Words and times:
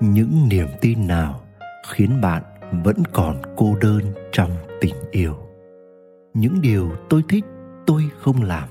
những 0.00 0.48
niềm 0.48 0.68
tin 0.80 1.06
nào 1.06 1.40
khiến 1.88 2.20
bạn 2.20 2.42
vẫn 2.84 2.96
còn 3.12 3.42
cô 3.56 3.76
đơn 3.80 4.00
trong 4.32 4.50
tình 4.80 4.94
yêu. 5.10 5.34
Những 6.34 6.60
điều 6.60 6.90
tôi 7.08 7.22
thích, 7.28 7.44
tôi 7.86 8.02
không 8.20 8.42
làm. 8.42 8.68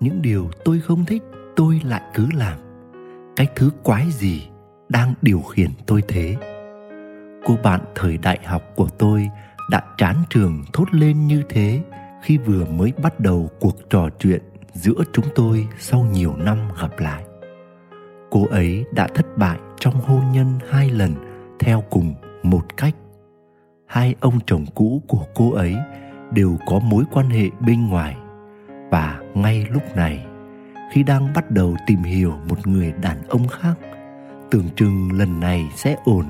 Những 0.00 0.22
điều 0.22 0.50
tôi 0.64 0.80
không 0.80 1.04
thích, 1.04 1.22
tôi 1.56 1.80
lại 1.84 2.02
cứ 2.14 2.28
làm. 2.34 2.58
Cái 3.36 3.46
thứ 3.56 3.70
quái 3.82 4.10
gì 4.10 4.48
đang 4.88 5.14
điều 5.22 5.40
khiển 5.40 5.70
tôi 5.86 6.02
thế? 6.08 6.36
Cô 7.44 7.56
bạn 7.62 7.80
thời 7.94 8.18
đại 8.18 8.38
học 8.44 8.62
của 8.76 8.88
tôi 8.98 9.28
đã 9.70 9.82
chán 9.98 10.16
trường 10.30 10.64
thốt 10.72 10.84
lên 10.92 11.26
như 11.26 11.42
thế 11.48 11.82
khi 12.22 12.38
vừa 12.38 12.64
mới 12.64 12.92
bắt 13.02 13.20
đầu 13.20 13.50
cuộc 13.60 13.90
trò 13.90 14.08
chuyện 14.18 14.42
giữa 14.74 15.04
chúng 15.12 15.26
tôi 15.34 15.68
sau 15.78 16.06
nhiều 16.12 16.36
năm 16.36 16.58
gặp 16.80 16.98
lại 16.98 17.24
cô 18.36 18.46
ấy 18.50 18.84
đã 18.92 19.08
thất 19.14 19.38
bại 19.38 19.58
trong 19.80 19.94
hôn 19.94 20.20
nhân 20.32 20.46
hai 20.70 20.90
lần 20.90 21.14
theo 21.60 21.84
cùng 21.90 22.14
một 22.42 22.76
cách. 22.76 22.94
Hai 23.86 24.14
ông 24.20 24.38
chồng 24.46 24.64
cũ 24.74 25.02
của 25.08 25.24
cô 25.34 25.52
ấy 25.52 25.76
đều 26.32 26.56
có 26.66 26.78
mối 26.78 27.04
quan 27.12 27.30
hệ 27.30 27.50
bên 27.66 27.88
ngoài. 27.88 28.16
Và 28.90 29.20
ngay 29.34 29.66
lúc 29.70 29.82
này, 29.96 30.26
khi 30.92 31.02
đang 31.02 31.32
bắt 31.34 31.50
đầu 31.50 31.76
tìm 31.86 32.02
hiểu 32.02 32.32
một 32.48 32.66
người 32.66 32.92
đàn 33.02 33.28
ông 33.28 33.48
khác, 33.48 33.74
tưởng 34.50 34.68
chừng 34.76 35.12
lần 35.12 35.40
này 35.40 35.68
sẽ 35.74 35.96
ổn, 36.04 36.24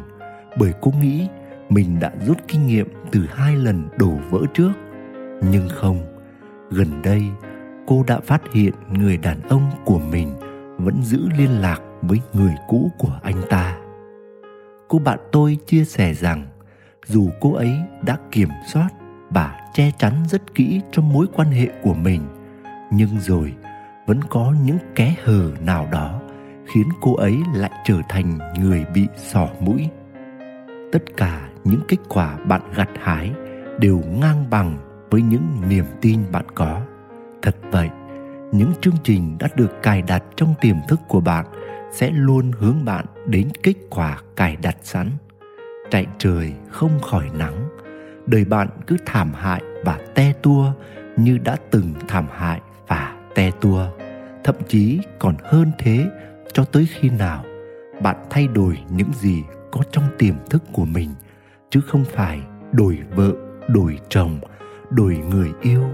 bởi 0.59 0.73
cô 0.81 0.93
nghĩ 1.01 1.29
mình 1.69 2.01
đã 2.01 2.13
rút 2.27 2.39
kinh 2.49 2.67
nghiệm 2.67 2.89
từ 3.11 3.27
hai 3.35 3.57
lần 3.57 3.89
đổ 3.99 4.13
vỡ 4.31 4.41
trước. 4.55 4.73
Nhưng 5.51 5.69
không, 5.69 5.99
gần 6.71 7.03
đây 7.03 7.23
cô 7.87 8.05
đã 8.07 8.21
phát 8.21 8.43
hiện 8.53 8.75
người 8.93 9.17
đàn 9.17 9.41
ông 9.49 9.71
của 9.85 9.99
mình 9.99 10.35
vẫn 10.79 11.03
giữ 11.03 11.29
liên 11.39 11.51
lạc 11.51 11.81
với 12.03 12.21
người 12.33 12.55
cũ 12.69 12.91
của 12.99 13.21
anh 13.23 13.43
ta. 13.51 13.77
Cô 14.89 14.99
bạn 14.99 15.19
tôi 15.33 15.59
chia 15.67 15.85
sẻ 15.85 16.15
rằng, 16.15 16.47
dù 17.07 17.31
cô 17.41 17.55
ấy 17.55 17.73
đã 18.03 18.19
kiểm 18.31 18.49
soát 18.73 18.89
và 19.31 19.61
che 19.75 19.91
chắn 19.99 20.13
rất 20.29 20.55
kỹ 20.55 20.81
trong 20.93 21.13
mối 21.13 21.27
quan 21.35 21.51
hệ 21.51 21.69
của 21.83 21.95
mình, 21.95 22.23
nhưng 22.91 23.21
rồi 23.21 23.55
vẫn 24.07 24.21
có 24.31 24.55
những 24.65 24.79
kẽ 24.95 25.15
hở 25.25 25.51
nào 25.61 25.89
đó 25.93 26.21
khiến 26.67 26.89
cô 27.01 27.15
ấy 27.15 27.37
lại 27.55 27.71
trở 27.85 28.01
thành 28.09 28.39
người 28.59 28.85
bị 28.95 29.07
sỏ 29.17 29.49
mũi. 29.61 29.89
Tất 30.93 31.03
cả 31.17 31.49
những 31.65 31.81
kết 31.89 31.99
quả 32.09 32.37
bạn 32.37 32.61
gặt 32.75 32.89
hái 33.01 33.33
đều 33.79 34.03
ngang 34.21 34.45
bằng 34.51 34.79
với 35.11 35.23
những 35.23 35.47
niềm 35.69 35.85
tin 36.01 36.21
bạn 36.33 36.45
có. 36.55 36.81
Thật 37.43 37.57
vậy, 37.71 37.89
những 38.53 38.73
chương 38.81 38.97
trình 39.03 39.37
đã 39.39 39.49
được 39.57 39.83
cài 39.83 40.03
đặt 40.03 40.23
trong 40.37 40.55
tiềm 40.61 40.77
thức 40.89 41.01
của 41.09 41.21
bạn 41.21 41.47
sẽ 41.97 42.11
luôn 42.11 42.53
hướng 42.53 42.85
bạn 42.85 43.05
đến 43.27 43.49
kết 43.63 43.75
quả 43.91 44.19
cài 44.37 44.57
đặt 44.57 44.77
sẵn. 44.83 45.11
Chạy 45.91 46.07
trời 46.19 46.53
không 46.71 47.01
khỏi 47.01 47.31
nắng, 47.39 47.69
đời 48.27 48.45
bạn 48.45 48.69
cứ 48.87 48.97
thảm 49.07 49.33
hại 49.35 49.63
và 49.85 49.99
te 50.15 50.33
tua 50.43 50.73
như 51.17 51.39
đã 51.39 51.57
từng 51.71 51.95
thảm 52.09 52.27
hại 52.33 52.61
và 52.87 53.17
te 53.35 53.51
tua. 53.61 53.87
Thậm 54.45 54.55
chí 54.69 55.01
còn 55.19 55.37
hơn 55.45 55.73
thế, 55.79 56.07
cho 56.53 56.65
tới 56.65 56.89
khi 56.91 57.11
nào 57.11 57.45
bạn 58.03 58.17
thay 58.31 58.47
đổi 58.47 58.79
những 58.91 59.13
gì 59.13 59.43
có 59.73 59.81
trong 59.93 60.05
tiềm 60.19 60.35
thức 60.51 60.63
của 60.73 60.85
mình, 60.85 61.11
chứ 61.71 61.81
không 61.81 62.05
phải 62.05 62.41
đổi 62.73 62.99
vợ, 63.11 63.33
đổi 63.69 63.99
chồng, 64.09 64.41
đổi 64.91 65.17
người 65.17 65.53
yêu, 65.63 65.85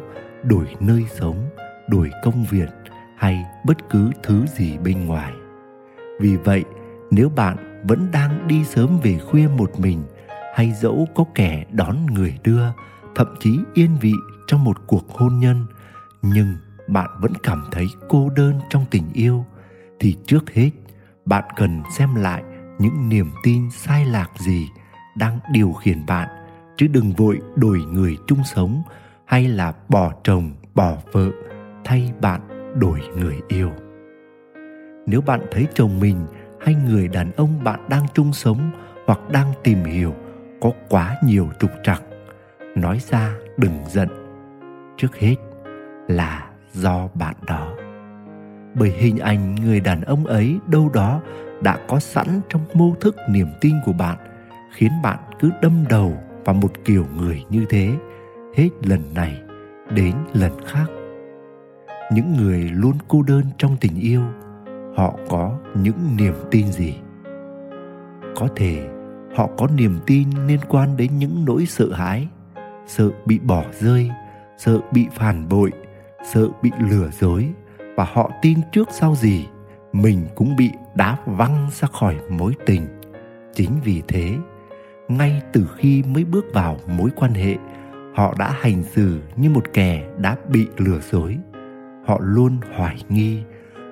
đổi 0.42 0.66
nơi 0.80 1.04
sống, 1.14 1.48
đổi 1.88 2.10
công 2.22 2.44
việc 2.50 2.68
hay 3.16 3.44
bất 3.66 3.76
cứ 3.90 4.10
thứ 4.22 4.46
gì 4.46 4.78
bên 4.78 5.06
ngoài 5.06 5.32
vì 6.22 6.36
vậy, 6.36 6.64
nếu 7.10 7.28
bạn 7.28 7.82
vẫn 7.88 8.08
đang 8.12 8.48
đi 8.48 8.64
sớm 8.64 9.00
về 9.02 9.18
khuya 9.18 9.48
một 9.48 9.80
mình, 9.80 10.02
hay 10.54 10.72
dẫu 10.72 11.08
có 11.14 11.24
kẻ 11.34 11.64
đón 11.70 12.06
người 12.06 12.38
đưa, 12.44 12.64
thậm 13.14 13.34
chí 13.40 13.58
yên 13.74 13.90
vị 14.00 14.12
trong 14.46 14.64
một 14.64 14.76
cuộc 14.86 15.10
hôn 15.10 15.38
nhân, 15.38 15.66
nhưng 16.22 16.56
bạn 16.88 17.10
vẫn 17.20 17.32
cảm 17.42 17.64
thấy 17.72 17.86
cô 18.08 18.30
đơn 18.36 18.60
trong 18.70 18.84
tình 18.90 19.12
yêu, 19.12 19.44
thì 20.00 20.16
trước 20.26 20.50
hết, 20.50 20.70
bạn 21.24 21.44
cần 21.56 21.82
xem 21.98 22.14
lại 22.14 22.42
những 22.78 23.08
niềm 23.08 23.30
tin 23.42 23.70
sai 23.70 24.06
lạc 24.06 24.30
gì 24.38 24.68
đang 25.16 25.38
điều 25.52 25.72
khiển 25.72 26.06
bạn, 26.06 26.28
chứ 26.76 26.86
đừng 26.86 27.12
vội 27.12 27.40
đổi 27.54 27.78
người 27.78 28.16
chung 28.26 28.44
sống 28.44 28.82
hay 29.24 29.48
là 29.48 29.72
bỏ 29.88 30.12
chồng, 30.24 30.50
bỏ 30.74 30.96
vợ 31.12 31.30
thay 31.84 32.12
bạn 32.20 32.40
đổi 32.74 33.00
người 33.16 33.40
yêu 33.48 33.70
nếu 35.06 35.20
bạn 35.20 35.40
thấy 35.50 35.66
chồng 35.74 36.00
mình 36.00 36.16
hay 36.60 36.74
người 36.74 37.08
đàn 37.08 37.32
ông 37.36 37.64
bạn 37.64 37.88
đang 37.88 38.06
chung 38.14 38.32
sống 38.32 38.70
hoặc 39.06 39.18
đang 39.30 39.52
tìm 39.64 39.84
hiểu 39.84 40.14
có 40.60 40.70
quá 40.88 41.16
nhiều 41.24 41.48
trục 41.60 41.70
trặc, 41.82 42.02
nói 42.76 42.98
ra 43.10 43.34
đừng 43.56 43.78
giận. 43.88 44.08
Trước 44.96 45.16
hết 45.16 45.36
là 46.08 46.46
do 46.72 47.08
bạn 47.14 47.34
đó. 47.46 47.74
Bởi 48.74 48.90
hình 48.90 49.18
ảnh 49.18 49.54
người 49.54 49.80
đàn 49.80 50.00
ông 50.00 50.26
ấy 50.26 50.58
đâu 50.66 50.90
đó 50.94 51.20
đã 51.62 51.78
có 51.88 52.00
sẵn 52.00 52.26
trong 52.48 52.60
mô 52.74 52.94
thức 53.00 53.16
niềm 53.28 53.46
tin 53.60 53.74
của 53.84 53.92
bạn, 53.92 54.18
khiến 54.72 54.92
bạn 55.02 55.18
cứ 55.40 55.50
đâm 55.62 55.84
đầu 55.90 56.16
vào 56.44 56.54
một 56.54 56.72
kiểu 56.84 57.06
người 57.16 57.44
như 57.50 57.64
thế, 57.68 57.90
hết 58.56 58.68
lần 58.82 59.00
này 59.14 59.42
đến 59.90 60.14
lần 60.32 60.52
khác. 60.66 60.86
Những 62.12 62.36
người 62.36 62.58
luôn 62.60 62.92
cô 63.08 63.22
đơn 63.22 63.42
trong 63.58 63.76
tình 63.80 64.00
yêu 64.00 64.22
họ 64.96 65.18
có 65.28 65.58
những 65.74 66.16
niềm 66.16 66.34
tin 66.50 66.72
gì? 66.72 66.94
Có 68.36 68.48
thể 68.56 68.88
họ 69.36 69.48
có 69.58 69.66
niềm 69.76 69.98
tin 70.06 70.28
liên 70.46 70.60
quan 70.68 70.96
đến 70.96 71.18
những 71.18 71.44
nỗi 71.44 71.66
sợ 71.66 71.92
hãi, 71.92 72.28
sợ 72.86 73.10
bị 73.26 73.38
bỏ 73.38 73.64
rơi, 73.80 74.10
sợ 74.58 74.78
bị 74.92 75.06
phản 75.12 75.48
bội, 75.48 75.70
sợ 76.32 76.48
bị 76.62 76.70
lừa 76.78 77.08
dối 77.20 77.48
và 77.96 78.04
họ 78.12 78.30
tin 78.42 78.58
trước 78.72 78.88
sau 78.90 79.14
gì 79.14 79.46
mình 79.92 80.26
cũng 80.34 80.56
bị 80.56 80.70
đá 80.94 81.16
văng 81.26 81.68
ra 81.80 81.88
khỏi 81.92 82.16
mối 82.30 82.54
tình. 82.66 82.86
Chính 83.54 83.70
vì 83.84 84.02
thế, 84.08 84.34
ngay 85.08 85.42
từ 85.52 85.66
khi 85.76 86.02
mới 86.02 86.24
bước 86.24 86.44
vào 86.54 86.76
mối 86.98 87.10
quan 87.16 87.34
hệ, 87.34 87.56
họ 88.14 88.34
đã 88.38 88.54
hành 88.60 88.82
xử 88.82 89.20
như 89.36 89.50
một 89.50 89.64
kẻ 89.72 90.04
đã 90.18 90.36
bị 90.48 90.66
lừa 90.76 91.00
dối. 91.10 91.38
Họ 92.06 92.18
luôn 92.22 92.56
hoài 92.76 92.96
nghi 93.08 93.42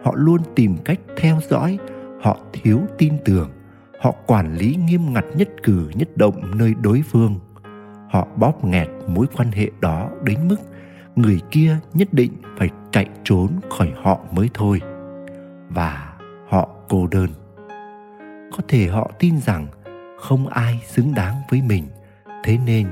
họ 0.02 0.14
luôn 0.16 0.40
tìm 0.56 0.76
cách 0.84 1.00
theo 1.16 1.38
dõi, 1.48 1.78
họ 2.22 2.38
thiếu 2.52 2.80
tin 2.98 3.14
tưởng, 3.24 3.50
họ 4.00 4.14
quản 4.26 4.56
lý 4.56 4.76
nghiêm 4.76 5.12
ngặt 5.12 5.24
nhất 5.34 5.48
cử 5.62 5.90
nhất 5.94 6.16
động 6.16 6.58
nơi 6.58 6.74
đối 6.82 7.02
phương. 7.02 7.38
Họ 8.10 8.28
bóp 8.36 8.64
nghẹt 8.64 8.88
mối 9.06 9.26
quan 9.36 9.52
hệ 9.52 9.70
đó 9.80 10.10
đến 10.24 10.48
mức 10.48 10.56
người 11.16 11.40
kia 11.50 11.76
nhất 11.94 12.08
định 12.12 12.32
phải 12.58 12.70
chạy 12.92 13.06
trốn 13.24 13.48
khỏi 13.70 13.92
họ 14.02 14.20
mới 14.32 14.50
thôi. 14.54 14.80
Và 15.68 16.12
họ 16.48 16.68
cô 16.88 17.06
đơn. 17.06 17.28
Có 18.52 18.58
thể 18.68 18.86
họ 18.86 19.10
tin 19.18 19.38
rằng 19.38 19.66
không 20.18 20.46
ai 20.46 20.80
xứng 20.86 21.14
đáng 21.14 21.34
với 21.50 21.62
mình. 21.62 21.84
Thế 22.44 22.58
nên, 22.66 22.86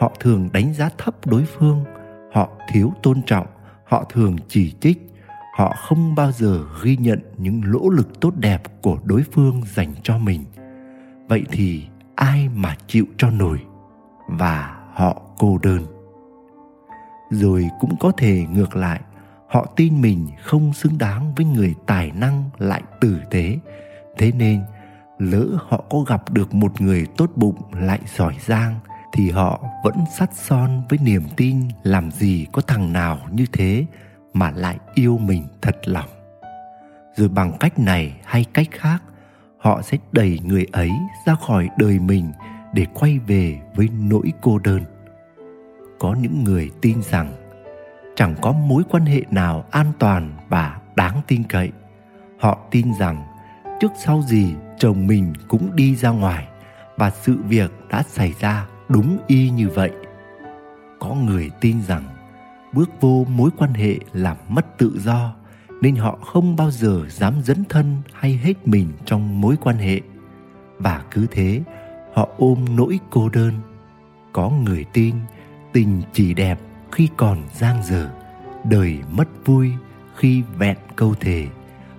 họ 0.00 0.12
thường 0.20 0.48
đánh 0.52 0.74
giá 0.74 0.90
thấp 0.98 1.14
đối 1.26 1.44
phương, 1.44 1.84
họ 2.32 2.48
thiếu 2.72 2.92
tôn 3.02 3.22
trọng, 3.22 3.46
họ 3.84 4.04
thường 4.12 4.36
chỉ 4.48 4.74
trích 4.80 5.09
họ 5.60 5.74
không 5.76 6.14
bao 6.14 6.32
giờ 6.32 6.60
ghi 6.82 6.96
nhận 6.96 7.20
những 7.38 7.60
nỗ 7.64 7.88
lực 7.88 8.20
tốt 8.20 8.34
đẹp 8.36 8.62
của 8.82 8.98
đối 9.04 9.22
phương 9.32 9.62
dành 9.74 9.94
cho 10.02 10.18
mình. 10.18 10.44
Vậy 11.28 11.44
thì 11.52 11.86
ai 12.14 12.48
mà 12.54 12.76
chịu 12.86 13.04
cho 13.18 13.30
nổi? 13.30 13.58
Và 14.28 14.76
họ 14.94 15.22
cô 15.38 15.58
đơn. 15.62 15.86
Rồi 17.30 17.68
cũng 17.80 17.96
có 18.00 18.12
thể 18.16 18.46
ngược 18.52 18.76
lại, 18.76 19.00
họ 19.48 19.66
tin 19.76 20.00
mình 20.00 20.26
không 20.42 20.72
xứng 20.72 20.98
đáng 20.98 21.34
với 21.34 21.46
người 21.46 21.74
tài 21.86 22.10
năng 22.10 22.50
lại 22.58 22.82
tử 23.00 23.20
tế. 23.30 23.58
Thế 24.18 24.32
nên, 24.32 24.62
lỡ 25.18 25.46
họ 25.68 25.84
có 25.90 26.00
gặp 26.00 26.32
được 26.32 26.54
một 26.54 26.80
người 26.80 27.06
tốt 27.16 27.30
bụng 27.36 27.62
lại 27.72 28.00
giỏi 28.16 28.34
giang, 28.46 28.78
thì 29.12 29.30
họ 29.30 29.60
vẫn 29.84 29.96
sắt 30.18 30.30
son 30.34 30.82
với 30.88 30.98
niềm 31.02 31.22
tin 31.36 31.56
làm 31.82 32.10
gì 32.10 32.46
có 32.52 32.62
thằng 32.62 32.92
nào 32.92 33.18
như 33.30 33.46
thế 33.52 33.86
mà 34.32 34.50
lại 34.50 34.78
yêu 34.94 35.18
mình 35.18 35.44
thật 35.62 35.76
lòng. 35.84 36.08
Rồi 37.16 37.28
bằng 37.28 37.52
cách 37.60 37.78
này 37.78 38.20
hay 38.24 38.44
cách 38.52 38.68
khác, 38.70 39.02
họ 39.58 39.82
sẽ 39.82 39.98
đẩy 40.12 40.38
người 40.44 40.66
ấy 40.72 40.90
ra 41.26 41.34
khỏi 41.34 41.68
đời 41.78 41.98
mình 41.98 42.32
để 42.74 42.86
quay 42.94 43.18
về 43.18 43.60
với 43.74 43.88
nỗi 44.00 44.32
cô 44.40 44.58
đơn. 44.58 44.80
Có 45.98 46.14
những 46.20 46.44
người 46.44 46.70
tin 46.80 47.02
rằng 47.02 47.32
chẳng 48.16 48.34
có 48.42 48.52
mối 48.52 48.82
quan 48.90 49.06
hệ 49.06 49.22
nào 49.30 49.64
an 49.70 49.92
toàn 49.98 50.36
và 50.48 50.80
đáng 50.96 51.20
tin 51.26 51.44
cậy. 51.44 51.70
Họ 52.40 52.58
tin 52.70 52.86
rằng 52.98 53.24
trước 53.80 53.92
sau 54.04 54.22
gì 54.22 54.54
chồng 54.78 55.06
mình 55.06 55.32
cũng 55.48 55.76
đi 55.76 55.96
ra 55.96 56.10
ngoài 56.10 56.46
và 56.96 57.10
sự 57.10 57.36
việc 57.48 57.70
đã 57.90 58.02
xảy 58.02 58.34
ra 58.40 58.66
đúng 58.88 59.18
y 59.26 59.50
như 59.50 59.68
vậy. 59.68 59.90
Có 60.98 61.14
người 61.14 61.50
tin 61.60 61.82
rằng 61.82 62.04
bước 62.72 62.90
vô 63.00 63.26
mối 63.28 63.50
quan 63.56 63.74
hệ 63.74 63.98
làm 64.12 64.36
mất 64.48 64.78
tự 64.78 65.00
do, 65.04 65.34
nên 65.80 65.96
họ 65.96 66.16
không 66.16 66.56
bao 66.56 66.70
giờ 66.70 67.02
dám 67.08 67.34
dấn 67.44 67.64
thân 67.68 67.96
hay 68.12 68.32
hết 68.32 68.68
mình 68.68 68.92
trong 69.04 69.40
mối 69.40 69.56
quan 69.60 69.76
hệ. 69.76 70.00
Và 70.78 71.02
cứ 71.10 71.26
thế, 71.30 71.62
họ 72.14 72.28
ôm 72.38 72.64
nỗi 72.76 72.98
cô 73.10 73.28
đơn. 73.28 73.52
Có 74.32 74.50
người 74.50 74.84
tin 74.92 75.14
tình 75.72 76.02
chỉ 76.12 76.34
đẹp 76.34 76.60
khi 76.92 77.08
còn 77.16 77.38
giang 77.52 77.82
dở, 77.84 78.10
đời 78.64 78.98
mất 79.10 79.28
vui 79.44 79.72
khi 80.16 80.42
vẹn 80.58 80.76
câu 80.96 81.14
thề. 81.14 81.46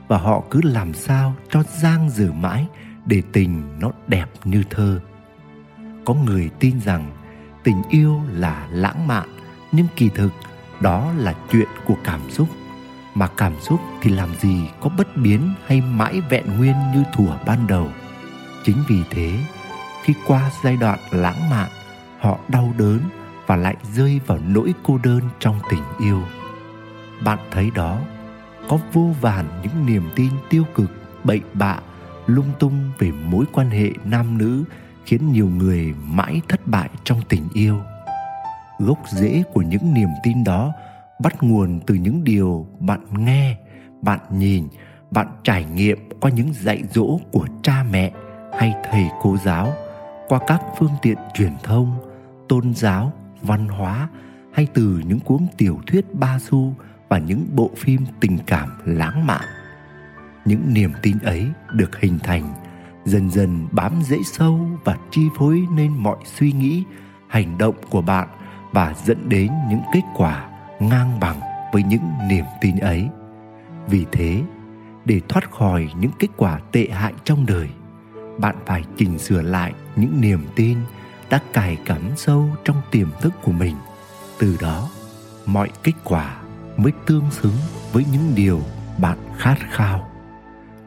Và 0.07 0.17
họ 0.17 0.43
cứ 0.51 0.61
làm 0.63 0.93
sao 0.93 1.33
cho 1.49 1.63
giang 1.63 2.09
dở 2.09 2.31
mãi 2.31 2.67
để 3.05 3.21
tình 3.31 3.79
nó 3.79 3.91
đẹp 4.07 4.25
như 4.43 4.63
thơ. 4.69 4.99
Có 6.05 6.13
người 6.13 6.49
tin 6.59 6.79
rằng 6.81 7.11
tình 7.63 7.81
yêu 7.89 8.21
là 8.31 8.67
lãng 8.71 9.07
mạn, 9.07 9.29
nhưng 9.71 9.87
kỳ 9.95 10.09
thực 10.09 10.33
đó 10.81 11.11
là 11.17 11.33
chuyện 11.51 11.67
của 11.85 11.95
cảm 12.03 12.29
xúc. 12.29 12.47
Mà 13.15 13.27
cảm 13.27 13.53
xúc 13.59 13.79
thì 14.01 14.11
làm 14.11 14.35
gì 14.35 14.69
có 14.79 14.89
bất 14.97 15.17
biến 15.17 15.53
hay 15.65 15.81
mãi 15.81 16.21
vẹn 16.29 16.57
nguyên 16.57 16.75
như 16.93 17.03
thủa 17.13 17.35
ban 17.45 17.67
đầu. 17.67 17.89
Chính 18.63 18.77
vì 18.87 19.03
thế, 19.09 19.39
khi 20.03 20.13
qua 20.27 20.51
giai 20.63 20.77
đoạn 20.77 20.99
lãng 21.11 21.49
mạn, 21.49 21.69
họ 22.19 22.39
đau 22.47 22.73
đớn 22.77 22.99
và 23.47 23.55
lại 23.55 23.75
rơi 23.93 24.19
vào 24.27 24.39
nỗi 24.47 24.73
cô 24.83 24.99
đơn 25.03 25.21
trong 25.39 25.59
tình 25.69 25.83
yêu. 25.99 26.21
Bạn 27.23 27.39
thấy 27.51 27.71
đó, 27.75 27.99
có 28.67 28.79
vô 28.93 29.15
vàn 29.21 29.45
những 29.63 29.85
niềm 29.85 30.09
tin 30.15 30.31
tiêu 30.49 30.63
cực, 30.75 30.91
bậy 31.23 31.41
bạ, 31.53 31.79
lung 32.27 32.51
tung 32.59 32.91
về 32.99 33.11
mối 33.11 33.45
quan 33.51 33.69
hệ 33.69 33.91
nam 34.05 34.37
nữ 34.37 34.63
khiến 35.05 35.31
nhiều 35.31 35.47
người 35.47 35.93
mãi 36.07 36.41
thất 36.47 36.67
bại 36.67 36.89
trong 37.03 37.21
tình 37.29 37.47
yêu 37.53 37.81
gốc 38.85 38.99
rễ 39.09 39.43
của 39.53 39.61
những 39.61 39.93
niềm 39.93 40.09
tin 40.23 40.43
đó, 40.43 40.73
bắt 41.19 41.43
nguồn 41.43 41.79
từ 41.87 41.95
những 41.95 42.23
điều 42.23 42.67
bạn 42.79 43.01
nghe, 43.25 43.57
bạn 44.01 44.19
nhìn, 44.31 44.67
bạn 45.11 45.27
trải 45.43 45.65
nghiệm 45.65 45.97
qua 46.19 46.31
những 46.31 46.53
dạy 46.53 46.83
dỗ 46.93 47.19
của 47.31 47.47
cha 47.63 47.83
mẹ 47.91 48.11
hay 48.59 48.73
thầy 48.91 49.05
cô 49.21 49.37
giáo, 49.37 49.73
qua 50.27 50.39
các 50.47 50.61
phương 50.77 50.91
tiện 51.01 51.17
truyền 51.33 51.53
thông, 51.63 51.95
tôn 52.49 52.73
giáo, 52.73 53.13
văn 53.41 53.67
hóa 53.67 54.09
hay 54.53 54.67
từ 54.73 55.01
những 55.07 55.19
cuốn 55.19 55.47
tiểu 55.57 55.79
thuyết 55.87 56.13
ba 56.13 56.39
xu 56.39 56.73
và 57.09 57.17
những 57.17 57.45
bộ 57.55 57.71
phim 57.77 58.05
tình 58.19 58.37
cảm 58.47 58.69
lãng 58.85 59.27
mạn. 59.27 59.45
Những 60.45 60.73
niềm 60.73 60.91
tin 61.01 61.19
ấy 61.19 61.47
được 61.73 61.99
hình 61.99 62.19
thành, 62.23 62.53
dần 63.05 63.29
dần 63.29 63.67
bám 63.71 64.01
rễ 64.03 64.17
sâu 64.25 64.59
và 64.83 64.97
chi 65.11 65.21
phối 65.37 65.65
nên 65.75 65.91
mọi 65.97 66.17
suy 66.25 66.51
nghĩ, 66.51 66.83
hành 67.27 67.57
động 67.57 67.75
của 67.89 68.01
bạn 68.01 68.27
và 68.71 68.93
dẫn 69.05 69.29
đến 69.29 69.51
những 69.69 69.81
kết 69.93 70.03
quả 70.15 70.49
ngang 70.79 71.19
bằng 71.19 71.39
với 71.73 71.83
những 71.83 72.11
niềm 72.29 72.45
tin 72.61 72.77
ấy. 72.77 73.09
Vì 73.87 74.05
thế, 74.11 74.41
để 75.05 75.21
thoát 75.29 75.51
khỏi 75.51 75.89
những 75.99 76.11
kết 76.19 76.27
quả 76.37 76.59
tệ 76.71 76.87
hại 76.91 77.13
trong 77.23 77.45
đời, 77.45 77.69
bạn 78.37 78.55
phải 78.65 78.83
chỉnh 78.97 79.19
sửa 79.19 79.41
lại 79.41 79.73
những 79.95 80.21
niềm 80.21 80.45
tin 80.55 80.77
đã 81.29 81.41
cài 81.53 81.77
cắm 81.85 82.01
sâu 82.15 82.49
trong 82.63 82.81
tiềm 82.91 83.07
thức 83.21 83.33
của 83.43 83.51
mình. 83.51 83.75
Từ 84.39 84.57
đó, 84.61 84.89
mọi 85.45 85.69
kết 85.83 85.93
quả 86.03 86.37
mới 86.77 86.91
tương 87.05 87.31
xứng 87.31 87.55
với 87.91 88.05
những 88.11 88.31
điều 88.35 88.61
bạn 88.97 89.17
khát 89.37 89.55
khao. 89.71 90.11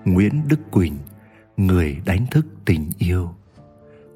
Nguyễn 0.04 0.48
đức 0.48 0.70
quỳnh, 0.70 0.98
người 1.56 2.00
đánh 2.04 2.26
thức 2.30 2.46
tình 2.64 2.90
yêu 2.98 3.34